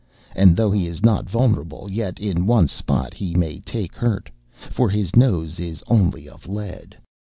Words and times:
And 0.35 0.55
though 0.57 0.71
he 0.71 0.87
is 0.87 1.03
not 1.03 1.29
vulnerable, 1.29 1.87
yet 1.87 2.19
in 2.19 2.47
one 2.47 2.67
spot 2.67 3.13
he 3.13 3.35
may 3.35 3.59
take 3.59 3.93
hurt, 3.93 4.31
for 4.71 4.89
his 4.89 5.15
nose 5.15 5.59
is 5.59 5.83
only 5.85 6.27
of 6.27 6.47
lead. 6.49 6.97